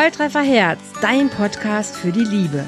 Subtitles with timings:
[0.00, 2.64] Volltreffer Herz, dein Podcast für die Liebe.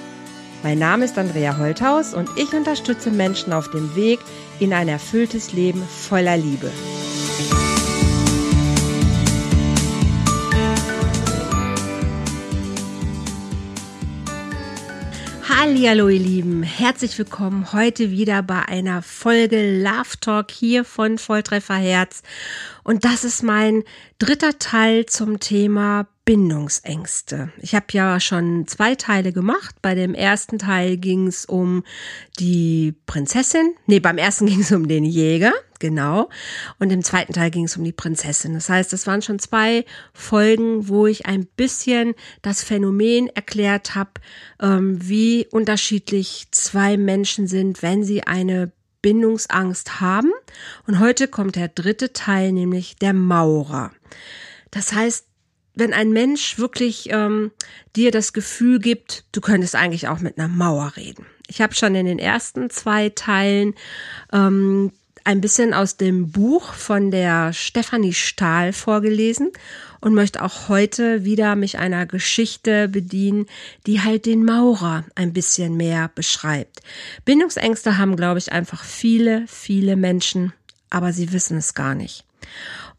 [0.65, 4.19] Mein Name ist Andrea Holthaus und ich unterstütze Menschen auf dem Weg
[4.59, 6.73] in ein erfülltes Leben voller Liebe.
[15.49, 21.75] Hallo ihr Lieben, herzlich willkommen heute wieder bei einer Folge Love Talk hier von Volltreffer
[21.75, 22.25] Herz.
[22.83, 23.85] Und das ist mein
[24.19, 27.51] dritter Teil zum Thema Bindungsängste.
[27.61, 29.75] Ich habe ja schon zwei Teile gemacht.
[29.83, 31.83] Bei dem ersten Teil ging es um
[32.39, 33.75] die Prinzessin.
[33.87, 36.29] Nee, beim ersten ging es um den Jäger, genau.
[36.79, 38.55] Und im zweiten Teil ging es um die Prinzessin.
[38.55, 44.13] Das heißt, es waren schon zwei Folgen, wo ich ein bisschen das Phänomen erklärt habe,
[44.63, 48.71] ähm, wie unterschiedlich zwei Menschen sind, wenn sie eine
[49.03, 50.31] Bindungsangst haben.
[50.87, 53.91] Und heute kommt der dritte Teil, nämlich der Maurer.
[54.71, 55.27] Das heißt,
[55.81, 57.51] wenn ein Mensch wirklich ähm,
[57.97, 61.27] dir das Gefühl gibt, du könntest eigentlich auch mit einer Mauer reden.
[61.49, 63.75] Ich habe schon in den ersten zwei Teilen
[64.33, 64.93] ähm,
[65.25, 69.51] ein bisschen aus dem Buch von der Stefanie Stahl vorgelesen
[70.01, 73.47] und möchte auch heute wieder mich einer Geschichte bedienen,
[73.87, 76.81] die halt den Maurer ein bisschen mehr beschreibt.
[77.25, 80.53] Bindungsängste haben, glaube ich, einfach viele, viele Menschen,
[80.89, 82.25] aber sie wissen es gar nicht.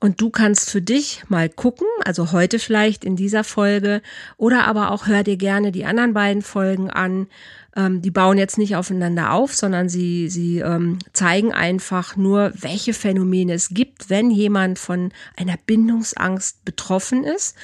[0.01, 4.01] Und du kannst für dich mal gucken, also heute vielleicht in dieser Folge
[4.35, 7.27] oder aber auch hör dir gerne die anderen beiden Folgen an.
[7.75, 12.95] Ähm, die bauen jetzt nicht aufeinander auf, sondern sie, sie ähm, zeigen einfach nur, welche
[12.95, 17.55] Phänomene es gibt, wenn jemand von einer Bindungsangst betroffen ist.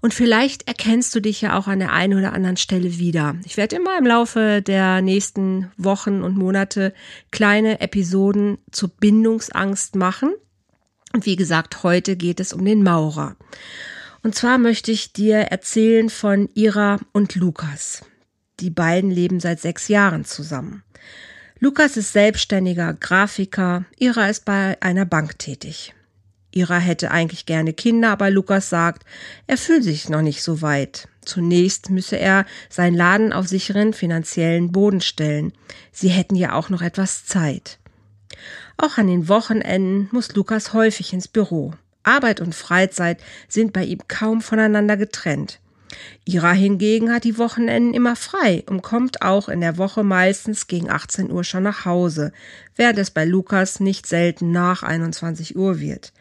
[0.00, 3.34] Und vielleicht erkennst du dich ja auch an der einen oder anderen Stelle wieder.
[3.44, 6.94] Ich werde immer im Laufe der nächsten Wochen und Monate
[7.32, 10.32] kleine Episoden zur Bindungsangst machen.
[11.12, 13.36] Und wie gesagt, heute geht es um den Maurer.
[14.22, 18.04] Und zwar möchte ich dir erzählen von Ira und Lukas.
[18.60, 20.82] Die beiden leben seit sechs Jahren zusammen.
[21.58, 25.94] Lukas ist selbstständiger Grafiker, Ira ist bei einer Bank tätig.
[26.52, 29.04] Ira hätte eigentlich gerne Kinder, aber Lukas sagt,
[29.46, 31.08] er fühlt sich noch nicht so weit.
[31.24, 35.52] Zunächst müsse er seinen Laden auf sicheren finanziellen Boden stellen.
[35.92, 37.78] Sie hätten ja auch noch etwas Zeit.
[38.76, 41.74] Auch an den Wochenenden muss Lukas häufig ins Büro.
[42.02, 43.18] Arbeit und Freizeit
[43.48, 45.60] sind bei ihm kaum voneinander getrennt.
[46.24, 50.90] Ira hingegen hat die Wochenenden immer frei und kommt auch in der Woche meistens gegen
[50.90, 52.32] 18 Uhr schon nach Hause,
[52.76, 56.12] während es bei Lukas nicht selten nach 21 Uhr wird.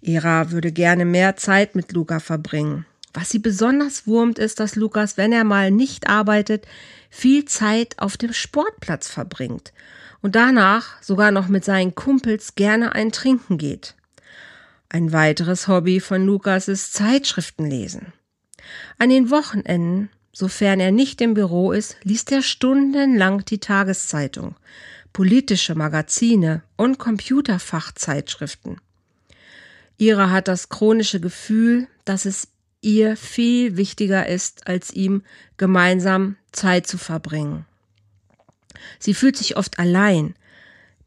[0.00, 2.86] Ira würde gerne mehr Zeit mit Luca verbringen.
[3.12, 6.66] Was sie besonders wurmt ist, dass Lukas, wenn er mal nicht arbeitet,
[7.10, 9.72] viel Zeit auf dem Sportplatz verbringt
[10.22, 13.94] und danach sogar noch mit seinen Kumpels gerne ein Trinken geht.
[14.88, 18.12] Ein weiteres Hobby von Lukas ist Zeitschriften lesen.
[18.98, 24.56] An den Wochenenden, sofern er nicht im Büro ist, liest er stundenlang die Tageszeitung,
[25.12, 28.80] politische Magazine und Computerfachzeitschriften.
[29.96, 32.48] Ira hat das chronische Gefühl, dass es
[32.80, 35.22] ihr viel wichtiger ist, als ihm
[35.56, 37.66] gemeinsam Zeit zu verbringen.
[38.98, 40.34] Sie fühlt sich oft allein,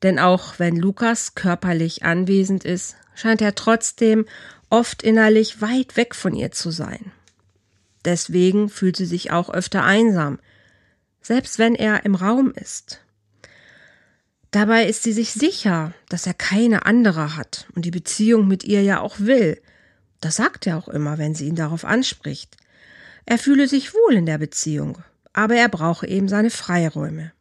[0.02, 4.26] denn auch wenn Lukas körperlich anwesend ist, scheint er trotzdem
[4.70, 7.12] oft innerlich weit weg von ihr zu sein.
[8.06, 10.40] Deswegen fühlt sie sich auch öfter einsam,
[11.22, 13.00] selbst wenn er im Raum ist.
[14.52, 18.84] Dabei ist sie sich sicher, dass er keine andere hat und die Beziehung mit ihr
[18.84, 19.60] ja auch will.
[20.22, 22.58] Das sagt er auch immer, wenn sie ihn darauf anspricht.
[23.26, 25.00] Er fühle sich wohl in der Beziehung,
[25.32, 27.32] aber er brauche eben seine Freiräume.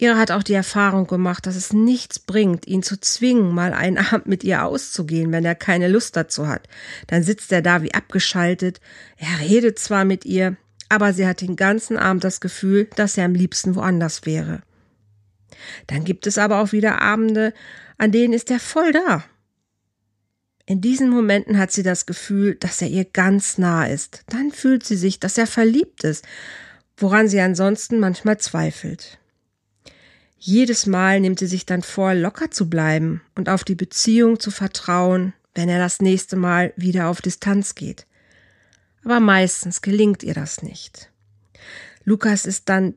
[0.00, 3.98] Ira hat auch die Erfahrung gemacht, dass es nichts bringt, ihn zu zwingen, mal einen
[4.12, 6.68] Abend mit ihr auszugehen, wenn er keine Lust dazu hat.
[7.08, 8.80] Dann sitzt er da wie abgeschaltet.
[9.16, 10.56] Er redet zwar mit ihr,
[10.88, 14.62] aber sie hat den ganzen Abend das Gefühl, dass er am liebsten woanders wäre.
[15.88, 17.52] Dann gibt es aber auch wieder Abende,
[17.98, 19.24] an denen ist er voll da.
[20.64, 24.22] In diesen Momenten hat sie das Gefühl, dass er ihr ganz nah ist.
[24.28, 26.24] Dann fühlt sie sich, dass er verliebt ist,
[26.96, 29.18] woran sie ansonsten manchmal zweifelt.
[30.38, 34.50] Jedes Mal nimmt sie sich dann vor, locker zu bleiben und auf die Beziehung zu
[34.50, 38.06] vertrauen, wenn er das nächste Mal wieder auf Distanz geht.
[39.04, 41.10] Aber meistens gelingt ihr das nicht.
[42.04, 42.94] Lukas ist dann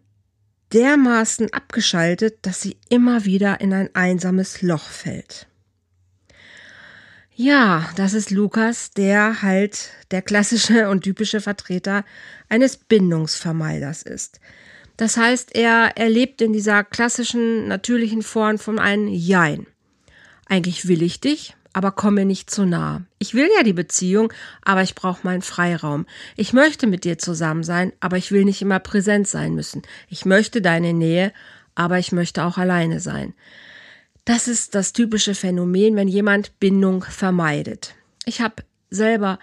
[0.72, 5.48] dermaßen abgeschaltet, dass sie immer wieder in ein einsames Loch fällt.
[7.34, 12.06] Ja, das ist Lukas, der halt der klassische und typische Vertreter
[12.50, 14.40] eines Bindungsvermeiders ist.
[15.02, 19.66] Das heißt, er, er lebt in dieser klassischen, natürlichen Form von einem Jein.
[20.46, 23.02] Eigentlich will ich dich, aber komm mir nicht zu nah.
[23.18, 24.32] Ich will ja die Beziehung,
[24.62, 26.06] aber ich brauche meinen Freiraum.
[26.38, 29.82] Ich möchte mit dir zusammen sein, aber ich will nicht immer präsent sein müssen.
[30.08, 31.34] Ich möchte deine Nähe,
[31.74, 33.34] aber ich möchte auch alleine sein.
[34.24, 37.96] Das ist das typische Phänomen, wenn jemand Bindung vermeidet.
[38.26, 38.62] Ich habe
[38.92, 39.40] selber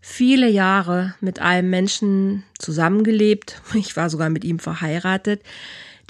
[0.00, 3.60] viele Jahre mit einem Menschen zusammengelebt.
[3.74, 5.42] Ich war sogar mit ihm verheiratet,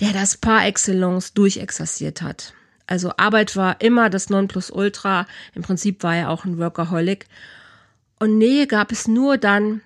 [0.01, 2.55] der das par excellence durchexerziert hat.
[2.87, 5.27] Also Arbeit war immer das Nonplusultra.
[5.55, 7.27] Im Prinzip war er auch ein Workaholic.
[8.19, 9.81] Und Nähe gab es nur dann,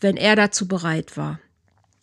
[0.00, 1.40] wenn er dazu bereit war.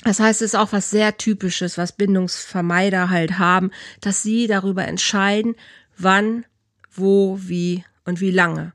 [0.03, 3.71] Das heißt, es ist auch was sehr typisches, was Bindungsvermeider halt haben,
[4.01, 5.55] dass sie darüber entscheiden,
[5.97, 6.45] wann,
[6.91, 8.73] wo, wie und wie lange.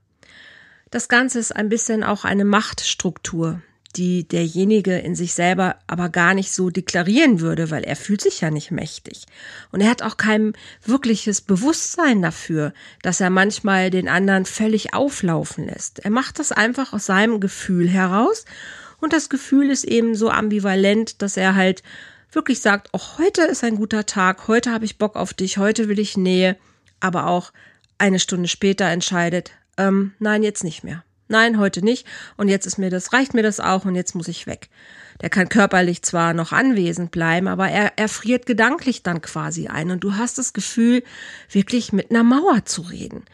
[0.93, 3.61] Das Ganze ist ein bisschen auch eine Machtstruktur
[3.97, 8.41] die derjenige in sich selber aber gar nicht so deklarieren würde, weil er fühlt sich
[8.41, 9.27] ja nicht mächtig.
[9.71, 10.55] Und er hat auch kein
[10.85, 12.73] wirkliches Bewusstsein dafür,
[13.03, 15.99] dass er manchmal den anderen völlig auflaufen lässt.
[16.00, 18.45] Er macht das einfach aus seinem Gefühl heraus
[19.00, 21.83] und das Gefühl ist eben so ambivalent, dass er halt
[22.31, 25.88] wirklich sagt, oh, heute ist ein guter Tag, heute habe ich Bock auf dich, heute
[25.88, 26.56] will ich Nähe,
[27.00, 27.53] aber auch
[27.99, 32.79] eine Stunde später entscheidet, ähm, nein, jetzt nicht mehr nein, heute nicht und jetzt ist
[32.79, 34.69] mir das, reicht mir das auch und jetzt muss ich weg.
[35.21, 39.91] Der kann körperlich zwar noch anwesend bleiben, aber er, er friert gedanklich dann quasi ein
[39.91, 41.03] und du hast das Gefühl,
[41.51, 43.25] wirklich mit einer Mauer zu reden.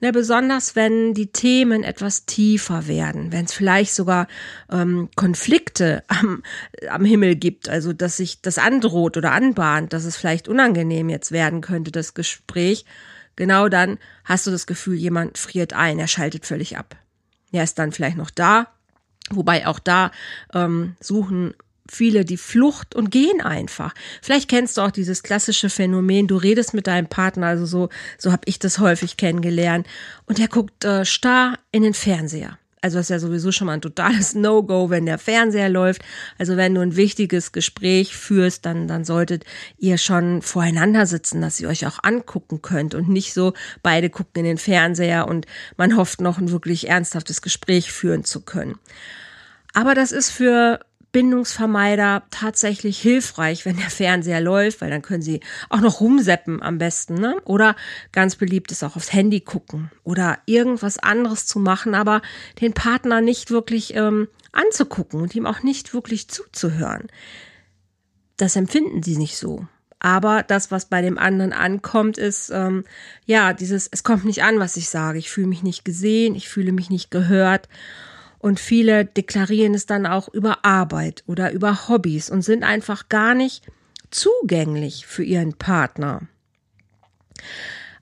[0.00, 4.28] Ja, besonders wenn die Themen etwas tiefer werden, wenn es vielleicht sogar
[4.70, 6.42] ähm, Konflikte am,
[6.90, 11.32] am Himmel gibt, also dass sich das androht oder anbahnt, dass es vielleicht unangenehm jetzt
[11.32, 12.84] werden könnte, das Gespräch,
[13.36, 16.96] genau dann hast du das Gefühl, jemand friert ein, er schaltet völlig ab.
[17.52, 18.68] Er ist dann vielleicht noch da,
[19.30, 20.10] wobei auch da
[20.52, 21.54] ähm, suchen
[21.88, 23.94] viele die Flucht und gehen einfach.
[24.22, 27.88] Vielleicht kennst du auch dieses klassische Phänomen, du redest mit deinem Partner, also so,
[28.18, 29.86] so habe ich das häufig kennengelernt,
[30.26, 32.58] und er guckt äh, starr in den Fernseher.
[32.86, 36.02] Also das ist ja sowieso schon mal ein totales No-Go, wenn der Fernseher läuft.
[36.38, 39.44] Also wenn du ein wichtiges Gespräch führst, dann, dann solltet
[39.76, 44.36] ihr schon voreinander sitzen, dass ihr euch auch angucken könnt und nicht so beide gucken
[44.36, 45.46] in den Fernseher und
[45.76, 48.78] man hofft noch ein wirklich ernsthaftes Gespräch führen zu können.
[49.74, 50.78] Aber das ist für
[51.16, 55.40] Bindungsvermeider tatsächlich hilfreich, wenn der Fernseher läuft, weil dann können sie
[55.70, 57.40] auch noch rumseppen am besten, ne?
[57.46, 57.74] Oder
[58.12, 62.20] ganz beliebt ist auch aufs Handy gucken oder irgendwas anderes zu machen, aber
[62.60, 67.06] den Partner nicht wirklich ähm, anzugucken und ihm auch nicht wirklich zuzuhören.
[68.36, 69.66] Das empfinden sie nicht so.
[69.98, 72.84] Aber das, was bei dem anderen ankommt, ist, ähm,
[73.24, 75.18] ja, dieses, es kommt nicht an, was ich sage.
[75.18, 77.70] Ich fühle mich nicht gesehen, ich fühle mich nicht gehört.
[78.46, 83.34] Und viele deklarieren es dann auch über Arbeit oder über Hobbys und sind einfach gar
[83.34, 83.66] nicht
[84.12, 86.28] zugänglich für ihren Partner.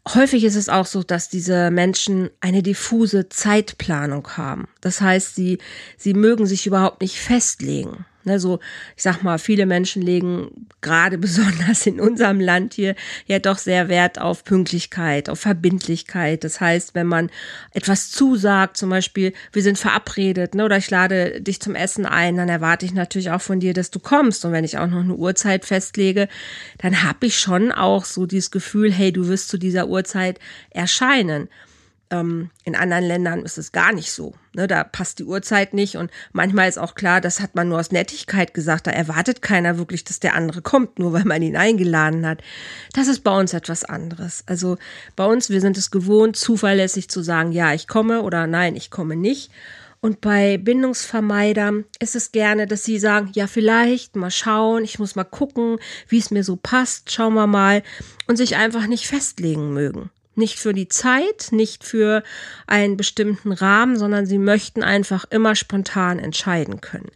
[0.06, 4.68] Häufig ist es auch so, dass diese Menschen eine diffuse Zeitplanung haben.
[4.84, 5.58] Das heißt, sie,
[5.96, 8.04] sie mögen sich überhaupt nicht festlegen.
[8.26, 8.60] Ne, so,
[8.96, 12.94] ich sag mal, viele Menschen legen gerade besonders in unserem Land hier
[13.26, 16.44] ja doch sehr Wert auf Pünktlichkeit, auf Verbindlichkeit.
[16.44, 17.30] Das heißt, wenn man
[17.72, 22.36] etwas zusagt, zum Beispiel, wir sind verabredet, ne, oder ich lade dich zum Essen ein,
[22.36, 24.44] dann erwarte ich natürlich auch von dir, dass du kommst.
[24.44, 26.28] Und wenn ich auch noch eine Uhrzeit festlege,
[26.76, 30.38] dann habe ich schon auch so dieses Gefühl, hey, du wirst zu dieser Uhrzeit
[30.70, 31.48] erscheinen.
[32.14, 34.34] Ähm, in anderen Ländern ist es gar nicht so.
[34.54, 37.80] Ne, da passt die Uhrzeit nicht und manchmal ist auch klar, das hat man nur
[37.80, 38.86] aus Nettigkeit gesagt.
[38.86, 42.40] Da erwartet keiner wirklich, dass der andere kommt, nur weil man ihn eingeladen hat.
[42.92, 44.44] Das ist bei uns etwas anderes.
[44.46, 44.76] Also
[45.16, 48.90] bei uns, wir sind es gewohnt, zuverlässig zu sagen, ja, ich komme oder nein, ich
[48.90, 49.50] komme nicht.
[50.00, 55.16] Und bei Bindungsvermeidern ist es gerne, dass sie sagen, ja, vielleicht mal schauen, ich muss
[55.16, 57.82] mal gucken, wie es mir so passt, schauen wir mal
[58.28, 60.10] und sich einfach nicht festlegen mögen.
[60.36, 62.22] Nicht für die Zeit, nicht für
[62.66, 67.10] einen bestimmten Rahmen, sondern sie möchten einfach immer spontan entscheiden können.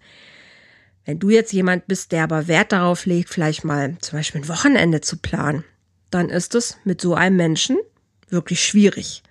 [1.04, 4.48] Wenn du jetzt jemand bist, der aber Wert darauf legt, vielleicht mal zum Beispiel ein
[4.48, 5.64] Wochenende zu planen,
[6.10, 7.78] dann ist es mit so einem Menschen
[8.28, 9.22] wirklich schwierig,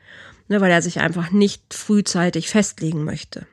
[0.47, 3.45] ne, weil er sich einfach nicht frühzeitig festlegen möchte.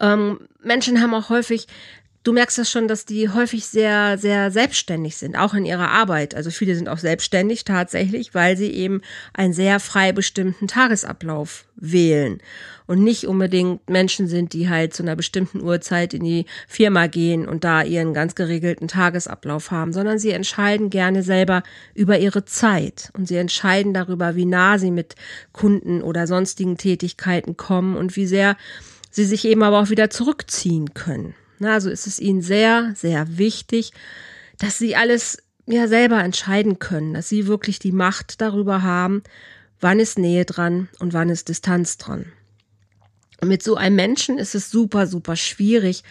[0.00, 1.68] Ähm, Menschen haben auch häufig
[2.24, 6.36] Du merkst das schon, dass die häufig sehr, sehr selbstständig sind, auch in ihrer Arbeit.
[6.36, 9.00] Also viele sind auch selbstständig tatsächlich, weil sie eben
[9.34, 12.40] einen sehr frei bestimmten Tagesablauf wählen
[12.86, 17.48] und nicht unbedingt Menschen sind, die halt zu einer bestimmten Uhrzeit in die Firma gehen
[17.48, 23.10] und da ihren ganz geregelten Tagesablauf haben, sondern sie entscheiden gerne selber über ihre Zeit
[23.14, 25.16] und sie entscheiden darüber, wie nah sie mit
[25.50, 28.56] Kunden oder sonstigen Tätigkeiten kommen und wie sehr
[29.10, 31.34] sie sich eben aber auch wieder zurückziehen können.
[31.60, 33.92] Also ist es ihnen sehr, sehr wichtig,
[34.58, 39.22] dass sie alles ja selber entscheiden können, dass sie wirklich die Macht darüber haben,
[39.80, 42.26] wann ist Nähe dran und wann ist Distanz dran.
[43.40, 46.04] Und mit so einem Menschen ist es super, super schwierig,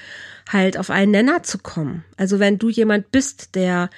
[0.49, 2.03] halt auf einen Nenner zu kommen.
[2.17, 3.89] Also wenn du jemand bist, der,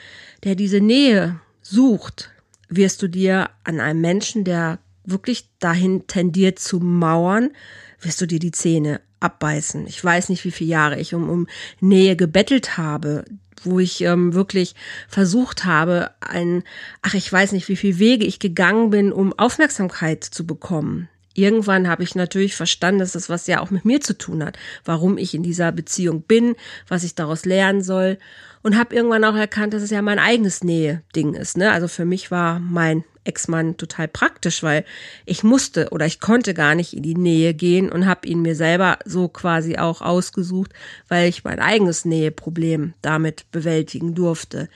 [0.44, 2.30] der diese Nähe sucht,
[2.70, 7.52] wirst du dir an einem Menschen, der wirklich dahin tendiert zu mauern,
[8.00, 9.88] wirst du dir die Zähne abbeißen.
[9.88, 11.48] Ich weiß nicht, wie viele Jahre ich um, um
[11.80, 13.26] Nähe gebettelt habe,
[13.64, 14.76] wo ich ähm, wirklich
[15.08, 16.64] versucht habe, ein,
[17.02, 21.10] ach, ich weiß nicht, wie viele Wege ich gegangen bin, um Aufmerksamkeit zu bekommen.
[21.34, 24.58] Irgendwann habe ich natürlich verstanden, dass das was ja auch mit mir zu tun hat,
[24.86, 26.56] warum ich in dieser Beziehung bin,
[26.88, 28.20] was ich daraus lernen soll
[28.64, 31.58] und habe irgendwann auch erkannt, dass es ja mein eigenes Nähe-Ding ist.
[31.58, 31.72] Ne?
[31.72, 34.86] Also für mich war mein Ex-Mann total praktisch, weil
[35.26, 38.56] ich musste oder ich konnte gar nicht in die Nähe gehen und habe ihn mir
[38.56, 40.72] selber so quasi auch ausgesucht,
[41.08, 44.70] weil ich mein eigenes Näheproblem damit bewältigen durfte.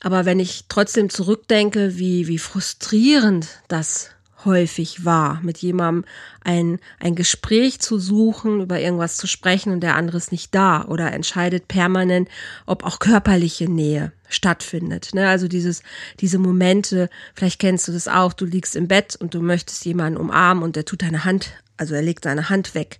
[0.00, 4.10] Aber wenn ich trotzdem zurückdenke, wie, wie frustrierend das
[4.48, 6.04] häufig war, mit jemandem
[6.42, 10.84] ein, ein Gespräch zu suchen, über irgendwas zu sprechen und der andere ist nicht da
[10.86, 12.28] oder entscheidet permanent,
[12.66, 15.10] ob auch körperliche Nähe stattfindet.
[15.14, 15.28] Ne?
[15.28, 15.82] Also dieses,
[16.18, 20.18] diese Momente, vielleicht kennst du das auch, du liegst im Bett und du möchtest jemanden
[20.18, 22.98] umarmen und der tut deine Hand, also er legt seine Hand weg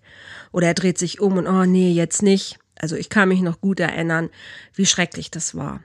[0.53, 2.59] oder er dreht sich um und oh nee, jetzt nicht.
[2.81, 4.31] Also ich kann mich noch gut erinnern,
[4.75, 5.83] wie schrecklich das war.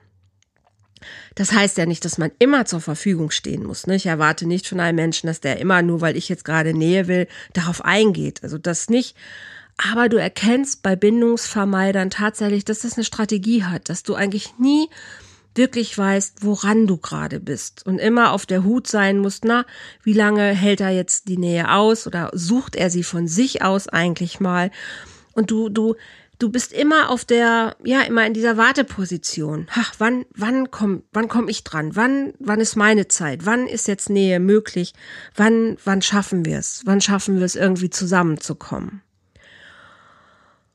[1.34, 3.86] Das heißt ja nicht, dass man immer zur Verfügung stehen muss.
[3.86, 3.96] Ne?
[3.96, 7.08] Ich erwarte nicht von einem Menschen, dass der immer nur, weil ich jetzt gerade Nähe
[7.08, 8.42] will, darauf eingeht.
[8.42, 9.16] Also das nicht.
[9.76, 14.88] Aber du erkennst bei Bindungsvermeidern tatsächlich, dass das eine Strategie hat, dass du eigentlich nie
[15.54, 19.64] wirklich weißt, woran du gerade bist und immer auf der Hut sein musst, na,
[20.02, 23.88] wie lange hält er jetzt die Nähe aus oder sucht er sie von sich aus
[23.88, 24.70] eigentlich mal?
[25.32, 25.94] Und du, du
[26.38, 29.66] du bist immer auf der, ja, immer in dieser Warteposition.
[29.74, 31.96] Ach, wann, wann komm, wann komm ich dran?
[31.96, 33.46] Wann, wann ist meine Zeit?
[33.46, 34.94] Wann ist jetzt Nähe möglich?
[35.34, 36.82] Wann, wann schaffen wir es?
[36.84, 39.02] Wann schaffen wir es irgendwie zusammenzukommen?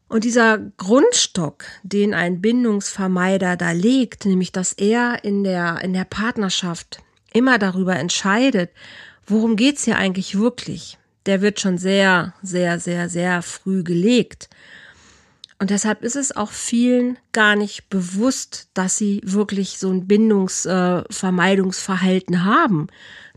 [0.07, 6.03] Und dieser Grundstock, den ein Bindungsvermeider da legt, nämlich dass er in der, in der
[6.03, 6.99] Partnerschaft
[7.31, 8.71] immer darüber entscheidet,
[9.27, 10.97] worum geht's hier eigentlich wirklich,
[11.27, 14.49] der wird schon sehr, sehr, sehr, sehr früh gelegt.
[15.59, 22.35] Und deshalb ist es auch vielen gar nicht bewusst, dass sie wirklich so ein Bindungsvermeidungsverhalten
[22.35, 22.87] äh, haben.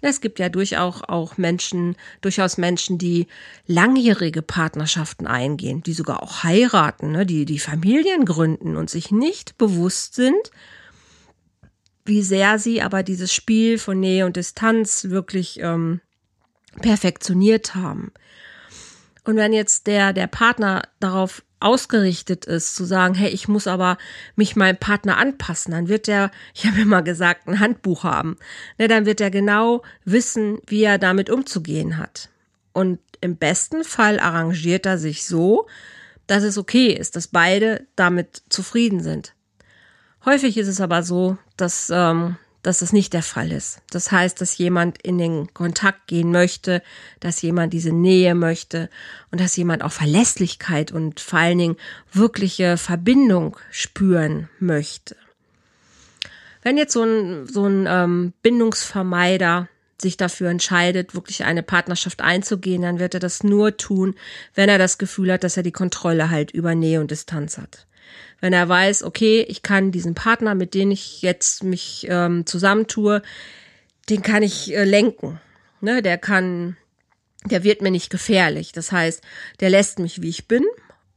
[0.03, 3.27] Es gibt ja durchaus auch Menschen, durchaus Menschen, die
[3.67, 9.59] langjährige Partnerschaften eingehen, die sogar auch heiraten, ne, die die Familien gründen und sich nicht
[9.59, 10.53] bewusst sind,
[12.05, 16.01] wie sehr sie aber dieses Spiel von Nähe und Distanz wirklich ähm,
[16.81, 18.13] perfektioniert haben.
[19.25, 23.97] Und wenn jetzt der, der Partner darauf ausgerichtet ist, zu sagen, hey, ich muss aber
[24.35, 28.37] mich meinem Partner anpassen, dann wird er, ich habe immer gesagt, ein Handbuch haben.
[28.79, 32.31] Ne, dann wird er genau wissen, wie er damit umzugehen hat.
[32.73, 35.67] Und im besten Fall arrangiert er sich so,
[36.27, 39.35] dass es okay ist, dass beide damit zufrieden sind.
[40.25, 43.81] Häufig ist es aber so, dass ähm, dass das nicht der Fall ist.
[43.91, 46.83] Das heißt, dass jemand in den Kontakt gehen möchte,
[47.21, 48.89] dass jemand diese Nähe möchte
[49.31, 51.77] und dass jemand auch Verlässlichkeit und vor allen Dingen
[52.13, 55.17] wirkliche Verbindung spüren möchte.
[56.63, 59.69] Wenn jetzt so ein, so ein ähm, Bindungsvermeider
[60.01, 64.15] sich dafür entscheidet, wirklich eine Partnerschaft einzugehen, dann wird er das nur tun,
[64.55, 67.87] wenn er das Gefühl hat, dass er die Kontrolle halt über Nähe und Distanz hat
[68.43, 73.23] wenn er weiß, okay, ich kann diesen Partner, mit dem ich jetzt mich ähm, zusammentue,
[74.11, 75.41] den kann ich äh, lenken.
[75.81, 76.77] Ne, der kann,
[77.45, 78.73] der wird mir nicht gefährlich.
[78.73, 79.23] Das heißt,
[79.61, 80.65] der lässt mich, wie ich bin,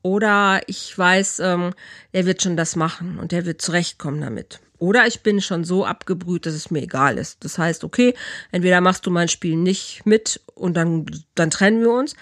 [0.04, 1.74] oder ich weiß, ähm,
[2.12, 4.60] er wird schon das machen und der wird zurechtkommen damit.
[4.78, 7.44] Oder ich bin schon so abgebrüht, dass es mir egal ist.
[7.44, 8.14] Das heißt, okay,
[8.52, 12.16] entweder machst du mein Spiel nicht mit und dann, dann trennen wir uns,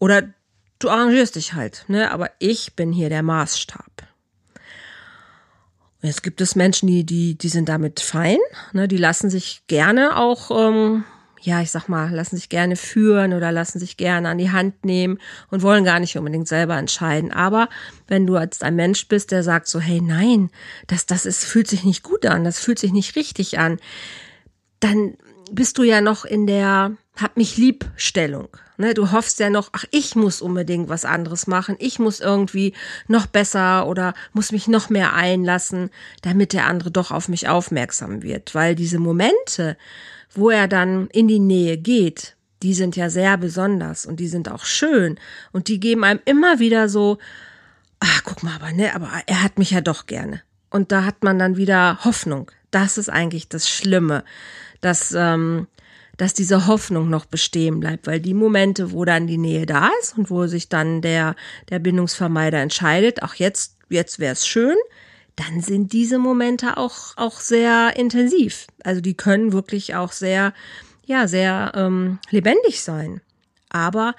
[0.00, 0.34] oder
[0.80, 2.10] du arrangierst dich halt, ne?
[2.10, 4.07] Aber ich bin hier der Maßstab.
[6.00, 8.38] Jetzt gibt es Menschen, die, die, die sind damit fein,
[8.72, 11.04] ne, die lassen sich gerne auch, ähm,
[11.40, 14.84] ja, ich sag mal, lassen sich gerne führen oder lassen sich gerne an die Hand
[14.84, 15.18] nehmen
[15.50, 17.32] und wollen gar nicht unbedingt selber entscheiden.
[17.32, 17.68] Aber
[18.06, 20.50] wenn du als ein Mensch bist, der sagt so, hey, nein,
[20.86, 23.78] das, das ist, fühlt sich nicht gut an, das fühlt sich nicht richtig an,
[24.78, 25.14] dann
[25.50, 28.48] bist du ja noch in der Hab mich lieb Stellung.
[28.80, 32.74] Ne, du hoffst ja noch, ach, ich muss unbedingt was anderes machen, ich muss irgendwie
[33.08, 35.90] noch besser oder muss mich noch mehr einlassen,
[36.22, 38.54] damit der andere doch auf mich aufmerksam wird.
[38.54, 39.76] Weil diese Momente,
[40.32, 44.48] wo er dann in die Nähe geht, die sind ja sehr besonders und die sind
[44.48, 45.18] auch schön
[45.50, 47.18] und die geben einem immer wieder so,
[47.98, 50.42] ach, guck mal, aber ne, aber er hat mich ja doch gerne.
[50.70, 52.50] Und da hat man dann wieder Hoffnung.
[52.70, 54.22] Das ist eigentlich das Schlimme,
[54.80, 55.66] dass ähm,
[56.18, 60.18] dass diese Hoffnung noch bestehen bleibt, weil die Momente, wo dann die Nähe da ist
[60.18, 61.34] und wo sich dann der,
[61.70, 64.76] der Bindungsvermeider entscheidet, auch jetzt, jetzt wäre es schön,
[65.36, 68.66] dann sind diese Momente auch, auch sehr intensiv.
[68.82, 70.52] Also die können wirklich auch sehr,
[71.06, 73.20] ja, sehr ähm, lebendig sein.
[73.68, 74.16] Aber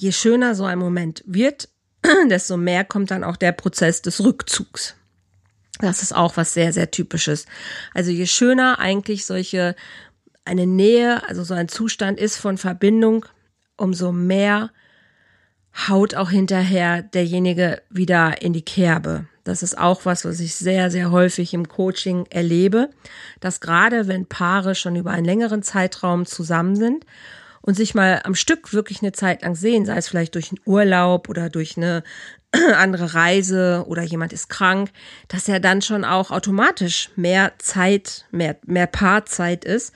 [0.00, 1.68] je schöner so ein Moment wird,
[2.28, 4.96] desto mehr kommt dann auch der Prozess des Rückzugs.
[5.78, 7.46] Das ist auch was sehr, sehr typisches.
[7.94, 9.76] Also je schöner eigentlich solche
[10.44, 13.26] eine Nähe, also so ein Zustand ist von Verbindung,
[13.76, 14.70] umso mehr
[15.88, 19.26] haut auch hinterher derjenige wieder in die Kerbe.
[19.44, 22.90] Das ist auch was, was ich sehr, sehr häufig im Coaching erlebe,
[23.40, 27.06] dass gerade wenn Paare schon über einen längeren Zeitraum zusammen sind
[27.60, 30.60] und sich mal am Stück wirklich eine Zeit lang sehen, sei es vielleicht durch einen
[30.64, 32.04] Urlaub oder durch eine
[32.76, 34.90] andere Reise oder jemand ist krank,
[35.26, 39.92] dass er dann schon auch automatisch mehr Zeit, mehr, mehr Paarzeit ist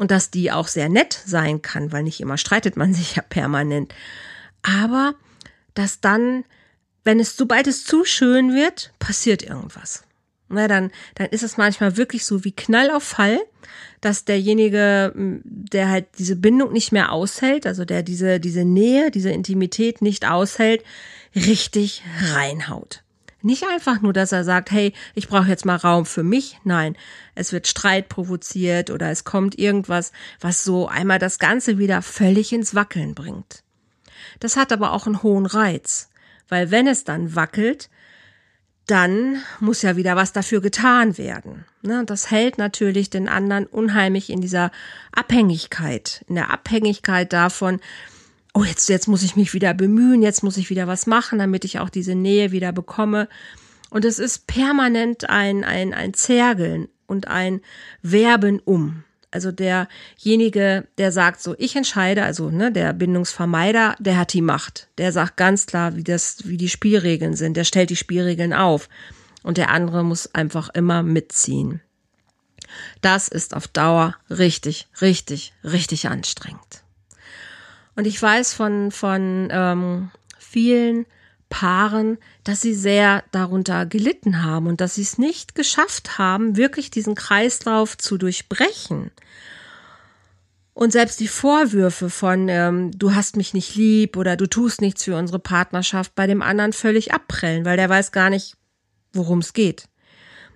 [0.00, 3.22] und dass die auch sehr nett sein kann, weil nicht immer streitet man sich ja
[3.22, 3.94] permanent.
[4.62, 5.14] Aber
[5.74, 6.44] dass dann,
[7.04, 10.04] wenn es, sobald es zu schön wird, passiert irgendwas.
[10.48, 13.38] Na, dann, dann ist es manchmal wirklich so wie Knall auf Fall,
[14.00, 19.30] dass derjenige, der halt diese Bindung nicht mehr aushält, also der diese, diese Nähe, diese
[19.30, 20.82] Intimität nicht aushält,
[21.36, 22.02] richtig
[22.32, 23.04] reinhaut.
[23.42, 26.58] Nicht einfach nur, dass er sagt, hey, ich brauche jetzt mal Raum für mich.
[26.64, 26.96] Nein,
[27.34, 32.52] es wird Streit provoziert oder es kommt irgendwas, was so einmal das Ganze wieder völlig
[32.52, 33.62] ins Wackeln bringt.
[34.40, 36.10] Das hat aber auch einen hohen Reiz,
[36.48, 37.88] weil wenn es dann wackelt,
[38.86, 41.64] dann muss ja wieder was dafür getan werden.
[41.82, 42.02] Ne?
[42.04, 44.72] Das hält natürlich den anderen unheimlich in dieser
[45.12, 47.80] Abhängigkeit, in der Abhängigkeit davon,
[48.54, 51.64] oh, jetzt, jetzt muss ich mich wieder bemühen, jetzt muss ich wieder was machen, damit
[51.64, 53.28] ich auch diese Nähe wieder bekomme.
[53.90, 57.60] Und es ist permanent ein, ein, ein Zergeln und ein
[58.02, 59.04] Werben um.
[59.32, 64.88] Also derjenige, der sagt so, ich entscheide, also ne, der Bindungsvermeider, der hat die Macht.
[64.98, 67.56] Der sagt ganz klar, wie das, wie die Spielregeln sind.
[67.56, 68.88] Der stellt die Spielregeln auf.
[69.42, 71.80] Und der andere muss einfach immer mitziehen.
[73.00, 76.79] Das ist auf Dauer richtig, richtig, richtig anstrengend.
[78.00, 81.04] Und ich weiß von, von ähm, vielen
[81.50, 86.90] Paaren, dass sie sehr darunter gelitten haben und dass sie es nicht geschafft haben, wirklich
[86.90, 89.10] diesen Kreislauf zu durchbrechen.
[90.72, 95.04] Und selbst die Vorwürfe von ähm, du hast mich nicht lieb oder du tust nichts
[95.04, 98.56] für unsere Partnerschaft bei dem anderen völlig abprellen, weil der weiß gar nicht,
[99.12, 99.89] worum es geht.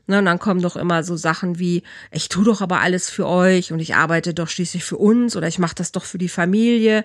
[0.06, 3.26] Ne, und dann kommen doch immer so Sachen wie, ich tue doch aber alles für
[3.26, 6.28] euch und ich arbeite doch schließlich für uns oder ich mache das doch für die
[6.28, 7.04] Familie.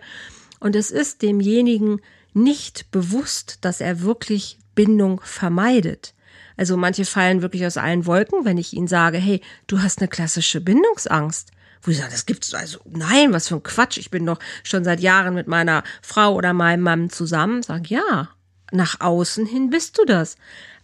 [0.60, 2.02] Und es ist demjenigen
[2.34, 6.14] nicht bewusst, dass er wirklich Bindung vermeidet.
[6.58, 10.10] Also manche fallen wirklich aus allen Wolken, wenn ich ihnen sage, hey, du hast eine
[10.10, 11.52] klassische Bindungsangst.
[11.82, 13.98] Wo ich sage, das gibt's also, nein, was für ein Quatsch.
[13.98, 17.64] Ich bin doch schon seit Jahren mit meiner Frau oder meinem Mann zusammen.
[17.64, 18.28] Sag, ja,
[18.74, 20.36] nach außen hin bist du das.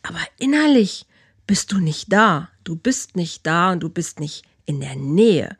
[0.01, 1.05] Aber innerlich
[1.47, 2.49] bist du nicht da.
[2.63, 5.57] Du bist nicht da und du bist nicht in der Nähe.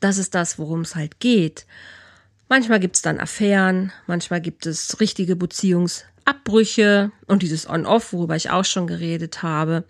[0.00, 1.66] Das ist das, worum es halt geht.
[2.48, 8.50] Manchmal gibt es dann Affären, manchmal gibt es richtige Beziehungsabbrüche und dieses On-Off, worüber ich
[8.50, 9.84] auch schon geredet habe.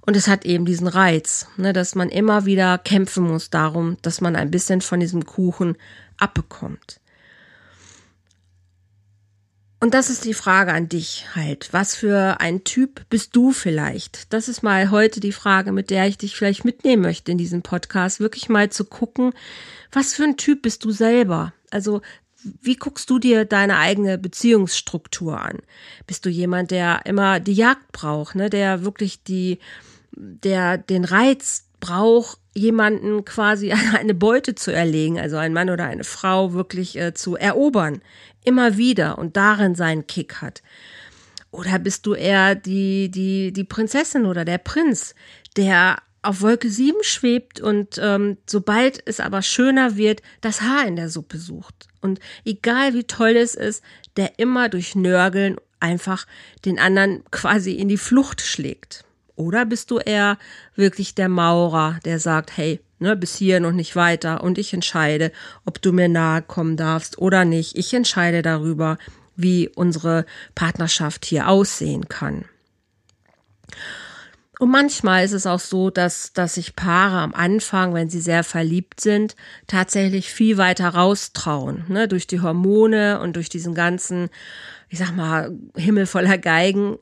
[0.00, 4.20] Und es hat eben diesen Reiz, ne, dass man immer wieder kämpfen muss darum, dass
[4.20, 5.76] man ein bisschen von diesem Kuchen
[6.16, 7.00] abbekommt.
[9.86, 11.68] Und das ist die Frage an dich halt.
[11.70, 14.32] Was für ein Typ bist du vielleicht?
[14.32, 17.62] Das ist mal heute die Frage, mit der ich dich vielleicht mitnehmen möchte in diesem
[17.62, 18.18] Podcast.
[18.18, 19.32] Wirklich mal zu gucken,
[19.92, 21.52] was für ein Typ bist du selber?
[21.70, 22.02] Also,
[22.42, 25.58] wie guckst du dir deine eigene Beziehungsstruktur an?
[26.08, 28.50] Bist du jemand, der immer die Jagd braucht, ne?
[28.50, 29.60] Der wirklich die,
[30.10, 36.04] der den Reiz braucht, jemanden quasi eine Beute zu erlegen, also ein Mann oder eine
[36.04, 38.02] Frau wirklich äh, zu erobern,
[38.44, 40.62] immer wieder und darin seinen Kick hat.
[41.50, 45.14] Oder bist du eher die, die, die Prinzessin oder der Prinz,
[45.56, 50.96] der auf Wolke 7 schwebt und ähm, sobald es aber schöner wird, das Haar in
[50.96, 51.86] der Suppe sucht.
[52.00, 53.82] Und egal wie toll es ist,
[54.16, 56.26] der immer durch Nörgeln einfach
[56.64, 59.04] den anderen quasi in die Flucht schlägt.
[59.36, 60.38] Oder bist du eher
[60.74, 65.30] wirklich der Maurer, der sagt, hey, ne, bis hier und nicht weiter und ich entscheide,
[65.64, 67.76] ob du mir nahe kommen darfst oder nicht.
[67.76, 68.98] Ich entscheide darüber,
[69.36, 72.46] wie unsere Partnerschaft hier aussehen kann.
[74.58, 78.42] Und manchmal ist es auch so, dass, dass sich Paare am Anfang, wenn sie sehr
[78.42, 84.30] verliebt sind, tatsächlich viel weiter raustrauen, ne, durch die Hormone und durch diesen ganzen,
[84.88, 86.96] ich sag mal, Himmel voller Geigen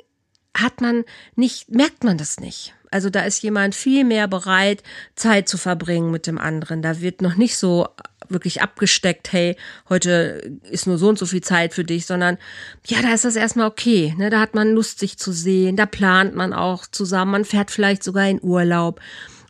[0.55, 1.05] hat man
[1.37, 2.75] nicht, merkt man das nicht.
[2.91, 4.83] Also da ist jemand viel mehr bereit,
[5.17, 6.81] Zeit zu verbringen mit dem anderen.
[6.81, 7.89] Da wird noch nicht so
[8.29, 9.57] wirklich abgesteckt, hey,
[9.89, 12.39] heute ist nur so und so viel Zeit für dich, sondern
[12.87, 14.15] ja, da ist das erstmal okay.
[14.17, 14.31] Ne?
[14.31, 18.03] Da hat man Lust, sich zu sehen, da plant man auch zusammen, man fährt vielleicht
[18.03, 19.01] sogar in Urlaub.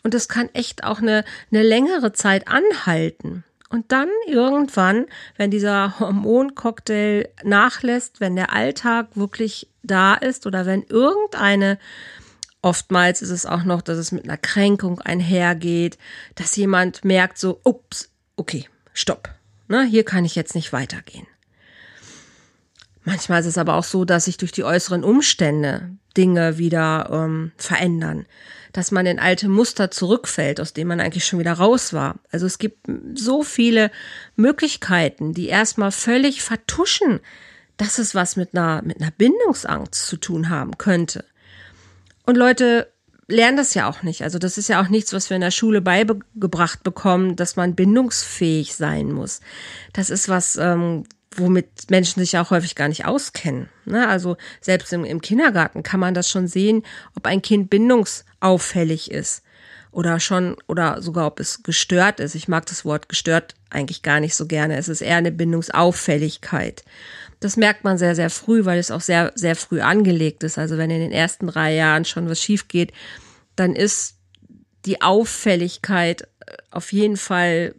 [0.02, 3.44] Und das kann echt auch eine, eine längere Zeit anhalten.
[3.74, 5.06] Und dann irgendwann,
[5.36, 11.80] wenn dieser Hormoncocktail nachlässt, wenn der Alltag wirklich da ist oder wenn irgendeine,
[12.62, 15.98] oftmals ist es auch noch, dass es mit einer Kränkung einhergeht,
[16.36, 19.28] dass jemand merkt so, ups, okay, stopp,
[19.66, 21.26] ne, hier kann ich jetzt nicht weitergehen.
[23.02, 27.52] Manchmal ist es aber auch so, dass sich durch die äußeren Umstände Dinge wieder ähm,
[27.56, 28.26] verändern,
[28.72, 32.16] dass man in alte Muster zurückfällt, aus denen man eigentlich schon wieder raus war.
[32.30, 33.90] Also es gibt so viele
[34.36, 37.20] Möglichkeiten, die erstmal völlig vertuschen,
[37.76, 41.24] dass es was mit einer, mit einer Bindungsangst zu tun haben könnte.
[42.26, 42.88] Und Leute
[43.28, 44.22] lernen das ja auch nicht.
[44.22, 47.74] Also das ist ja auch nichts, was wir in der Schule beigebracht bekommen, dass man
[47.74, 49.40] bindungsfähig sein muss.
[49.92, 51.04] Das ist was, ähm,
[51.38, 53.68] womit Menschen sich auch häufig gar nicht auskennen.
[53.84, 54.08] Ne?
[54.08, 56.82] Also selbst im, im Kindergarten kann man das schon sehen,
[57.16, 59.42] ob ein Kind bindungsauffällig ist
[59.90, 62.34] oder schon oder sogar ob es gestört ist.
[62.34, 64.76] Ich mag das Wort gestört eigentlich gar nicht so gerne.
[64.76, 66.84] Es ist eher eine Bindungsauffälligkeit.
[67.40, 70.58] Das merkt man sehr, sehr früh, weil es auch sehr, sehr früh angelegt ist.
[70.58, 72.92] Also wenn in den ersten drei Jahren schon was schief geht,
[73.56, 74.16] dann ist
[74.84, 77.74] die Auffälligkeit äh, auf jeden Fall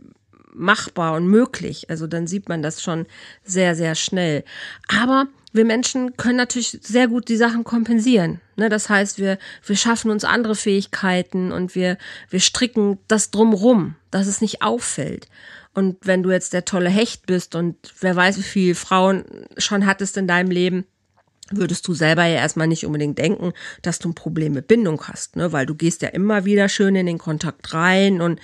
[0.56, 1.90] machbar und möglich.
[1.90, 3.06] Also dann sieht man das schon
[3.44, 4.44] sehr, sehr schnell.
[4.88, 8.42] Aber wir Menschen können natürlich sehr gut die Sachen kompensieren.
[8.58, 11.98] Ne, das heißt, wir, wir schaffen uns andere Fähigkeiten und wir,
[12.30, 15.28] wir stricken das drumrum, dass es nicht auffällt.
[15.74, 19.26] Und wenn du jetzt der tolle Hecht bist und wer weiß, wie viele Frauen
[19.58, 20.86] schon hattest in deinem Leben,
[21.52, 25.36] würdest du selber ja erstmal nicht unbedingt denken, dass du ein Problem mit Bindung hast,
[25.36, 25.52] ne?
[25.52, 28.40] Weil du gehst ja immer wieder schön in den Kontakt rein und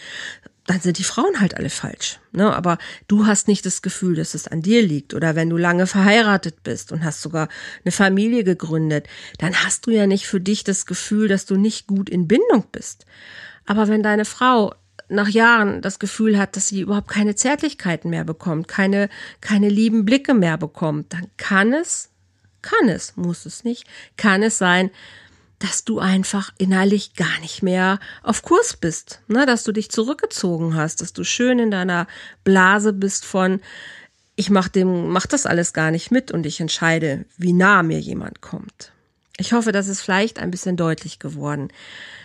[0.68, 2.20] dann sind die Frauen halt alle falsch.
[2.32, 2.54] Ne?
[2.54, 5.14] Aber du hast nicht das Gefühl, dass es an dir liegt.
[5.14, 7.50] Oder wenn du lange verheiratet bist und hast sogar
[7.84, 9.08] eine Familie gegründet,
[9.40, 12.66] dann hast du ja nicht für dich das Gefühl, dass du nicht gut in Bindung
[12.72, 13.06] bist.
[13.66, 14.76] Aber wenn deine Frau
[15.10, 19.10] nach Jahren das Gefühl hat, dass sie überhaupt keine Zärtlichkeiten mehr bekommt, keine,
[19.42, 22.10] keine lieben Blicke mehr bekommt, dann kann es,
[22.62, 24.92] kann es, muss es nicht, kann es sein,
[25.62, 29.46] dass du einfach innerlich gar nicht mehr auf Kurs bist, ne?
[29.46, 32.08] dass du dich zurückgezogen hast, dass du schön in deiner
[32.44, 33.62] Blase bist von
[34.36, 38.00] ich mach dem mach das alles gar nicht mit und ich entscheide, wie nah mir
[38.00, 38.92] jemand kommt.
[39.38, 41.70] Ich hoffe, das ist vielleicht ein bisschen deutlich geworden.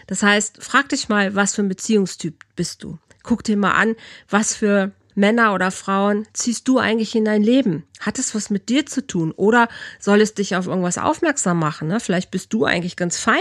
[0.06, 2.98] Das heißt, frag dich mal, was für ein Beziehungstyp bist du?
[3.22, 3.96] Guck dir mal an,
[4.30, 7.84] was für Männer oder Frauen ziehst du eigentlich in dein Leben?
[8.00, 9.32] Hat es was mit dir zu tun?
[9.32, 11.88] Oder soll es dich auf irgendwas aufmerksam machen?
[11.88, 11.98] Ne?
[11.98, 13.38] Vielleicht bist du eigentlich ganz fein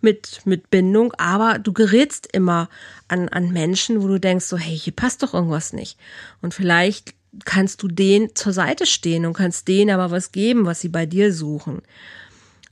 [0.00, 2.70] mit, mit Bindung, aber du gerätst immer
[3.08, 5.98] an, an Menschen, wo du denkst so, hey, hier passt doch irgendwas nicht.
[6.40, 7.14] Und vielleicht
[7.44, 11.04] kannst du denen zur Seite stehen und kannst denen aber was geben, was sie bei
[11.04, 11.82] dir suchen.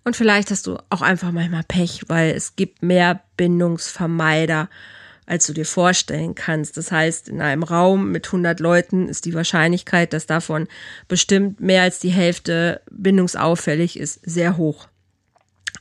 [0.03, 4.71] Und vielleicht hast du auch einfach manchmal Pech, weil es gibt mehr Bindungsvermeider,
[5.27, 6.77] als du dir vorstellen kannst.
[6.77, 10.69] Das heißt, in einem Raum mit 100 Leuten ist die Wahrscheinlichkeit, dass davon
[11.09, 14.89] bestimmt mehr als die Hälfte bindungsauffällig ist, sehr hoch.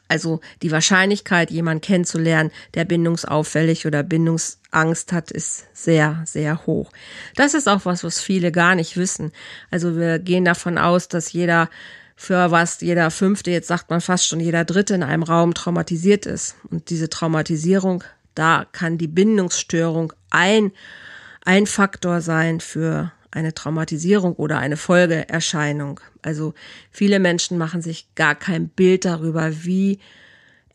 [0.07, 6.91] Also die Wahrscheinlichkeit, jemanden kennenzulernen, der bindungsauffällig oder Bindungsangst hat, ist sehr, sehr hoch.
[7.35, 9.31] Das ist auch was, was viele gar nicht wissen.
[9.71, 11.69] Also wir gehen davon aus, dass jeder
[12.15, 16.25] für was jeder fünfte, jetzt sagt man fast schon jeder dritte in einem Raum traumatisiert
[16.25, 16.55] ist.
[16.69, 18.03] Und diese Traumatisierung,
[18.35, 20.71] da kann die Bindungsstörung ein,
[21.43, 25.99] ein Faktor sein für eine Traumatisierung oder eine Folgeerscheinung.
[26.21, 26.53] Also
[26.91, 29.99] viele Menschen machen sich gar kein Bild darüber, wie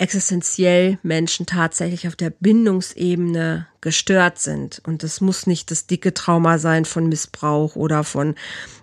[0.00, 4.80] existenziell Menschen tatsächlich auf der Bindungsebene gestört sind.
[4.86, 8.34] Und das muss nicht das dicke Trauma sein von Missbrauch oder von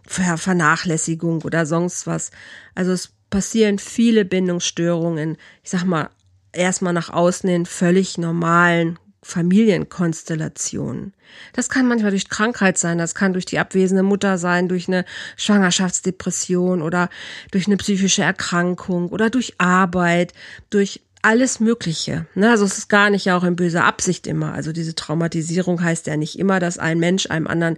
[0.06, 2.30] Vernachlässigung oder sonst was.
[2.76, 6.10] Also es passieren viele Bindungsstörungen, ich sag mal,
[6.58, 11.14] erstmal nach außen in völlig normalen Familienkonstellationen.
[11.54, 15.06] Das kann manchmal durch Krankheit sein, das kann durch die abwesende Mutter sein, durch eine
[15.36, 17.10] Schwangerschaftsdepression oder
[17.52, 20.34] durch eine psychische Erkrankung oder durch Arbeit,
[20.70, 22.26] durch alles Mögliche.
[22.36, 22.50] Ne?
[22.50, 24.54] Also es ist gar nicht auch in böser Absicht immer.
[24.54, 27.78] Also diese Traumatisierung heißt ja nicht immer, dass ein Mensch einem anderen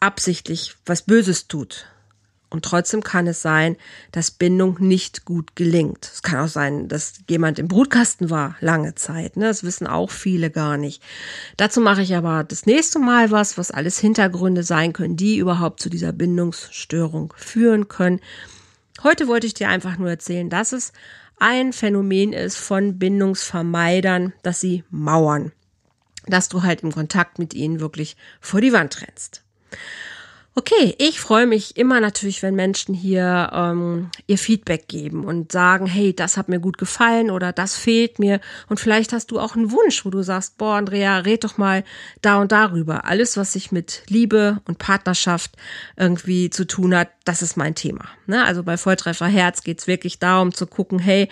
[0.00, 1.86] absichtlich was Böses tut.
[2.50, 3.76] Und trotzdem kann es sein,
[4.10, 6.10] dass Bindung nicht gut gelingt.
[6.10, 9.36] Es kann auch sein, dass jemand im Brutkasten war lange Zeit.
[9.36, 9.46] Ne?
[9.46, 11.02] Das wissen auch viele gar nicht.
[11.58, 15.80] Dazu mache ich aber das nächste Mal was, was alles Hintergründe sein können, die überhaupt
[15.80, 18.20] zu dieser Bindungsstörung führen können.
[19.02, 20.92] Heute wollte ich dir einfach nur erzählen, dass es
[21.38, 25.52] ein Phänomen ist von Bindungsvermeidern, dass sie mauern,
[26.26, 29.44] dass du halt im Kontakt mit ihnen wirklich vor die Wand rennst.
[30.58, 35.86] Okay, ich freue mich immer natürlich, wenn Menschen hier ähm, ihr Feedback geben und sagen,
[35.86, 38.40] hey, das hat mir gut gefallen oder das fehlt mir.
[38.68, 41.84] Und vielleicht hast du auch einen Wunsch, wo du sagst, boah, Andrea, red doch mal
[42.22, 43.04] da und darüber.
[43.04, 45.52] Alles, was sich mit Liebe und Partnerschaft
[45.96, 48.06] irgendwie zu tun hat, das ist mein Thema.
[48.26, 48.44] Ne?
[48.44, 51.28] Also bei Volltreffer Herz geht's wirklich darum zu gucken, hey,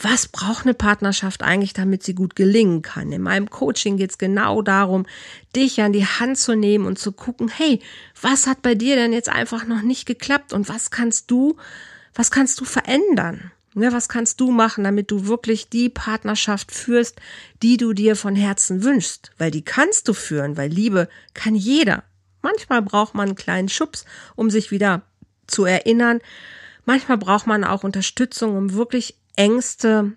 [0.00, 3.12] was braucht eine Partnerschaft eigentlich, damit sie gut gelingen kann?
[3.12, 5.06] In meinem Coaching geht's genau darum,
[5.54, 7.80] dich an die Hand zu nehmen und zu gucken, hey,
[8.20, 11.56] was hat bei dir denn jetzt einfach noch nicht geklappt und was kannst du,
[12.14, 13.52] was kannst du verändern?
[13.74, 17.18] Ne, was kannst du machen, damit du wirklich die Partnerschaft führst,
[17.62, 19.30] die du dir von Herzen wünschst?
[19.38, 22.04] Weil die kannst du führen, weil Liebe kann jeder.
[22.42, 24.04] Manchmal braucht man einen kleinen Schubs,
[24.36, 25.02] um sich wieder
[25.46, 26.20] zu erinnern.
[26.84, 30.12] Manchmal braucht man auch Unterstützung, um wirklich Ängste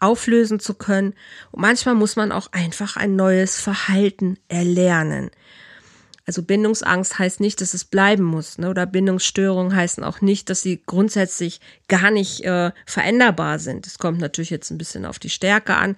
[0.00, 1.14] auflösen zu können.
[1.50, 5.30] Und manchmal muss man auch einfach ein neues Verhalten erlernen.
[6.26, 8.70] Also Bindungsangst heißt nicht, dass es bleiben muss, ne?
[8.70, 13.86] oder Bindungsstörungen heißen auch nicht, dass sie grundsätzlich gar nicht äh, veränderbar sind.
[13.86, 15.96] Es kommt natürlich jetzt ein bisschen auf die Stärke an,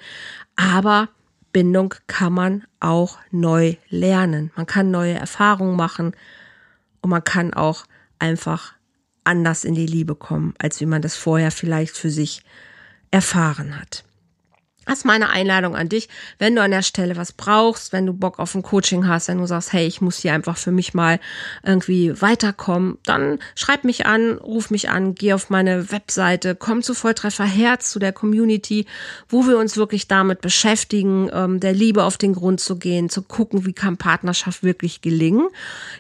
[0.57, 1.11] aber
[1.53, 4.51] Bindung kann man auch neu lernen.
[4.57, 6.17] Man kann neue Erfahrungen machen
[7.03, 7.85] und man kann auch
[8.19, 8.73] einfach
[9.25, 12.43] anders in die Liebe kommen, als wie man das vorher vielleicht für sich
[13.11, 14.05] erfahren hat.
[14.85, 16.09] Das ist meine Einladung an dich.
[16.39, 19.39] Wenn du an der Stelle was brauchst, wenn du Bock auf ein Coaching hast, wenn
[19.39, 21.21] du sagst, hey, ich muss hier einfach für mich mal
[21.63, 26.95] irgendwie weiterkommen, dann schreib mich an, ruf mich an, geh auf meine Webseite, komm zu
[26.95, 28.87] Volltreffer Herz, zu der Community,
[29.29, 33.23] wo wir uns wirklich damit beschäftigen, ähm, der Liebe auf den Grund zu gehen, zu
[33.23, 35.49] gucken, wie kann Partnerschaft wirklich gelingen.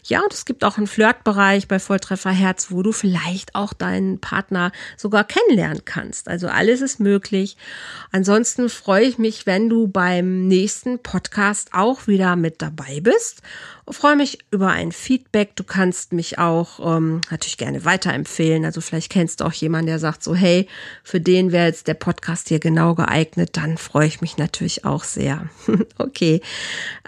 [0.03, 4.19] Ja, und es gibt auch einen Flirtbereich bei Volltreffer Herz, wo du vielleicht auch deinen
[4.19, 6.29] Partner sogar kennenlernen kannst.
[6.29, 7.57] Also alles ist möglich.
[8.11, 13.43] Ansonsten freue ich mich, wenn du beim nächsten Podcast auch wieder mit dabei bist.
[13.91, 15.57] Ich freue mich über ein Feedback.
[15.57, 18.65] Du kannst mich auch ähm, natürlich gerne weiterempfehlen.
[18.65, 20.69] Also vielleicht kennst du auch jemanden, der sagt so, hey,
[21.03, 23.57] für den wäre jetzt der Podcast hier genau geeignet.
[23.57, 25.49] Dann freue ich mich natürlich auch sehr.
[25.99, 26.41] okay.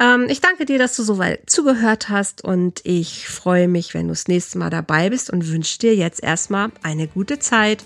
[0.00, 4.08] Ähm, ich danke dir, dass du so weit zugehört hast und ich freue mich, wenn
[4.08, 7.84] du das nächste Mal dabei bist und wünsche dir jetzt erstmal eine gute Zeit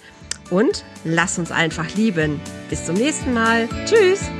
[0.51, 2.41] und lass uns einfach lieben.
[2.71, 3.69] Bis zum nächsten Mal.
[3.87, 4.31] Tschüss.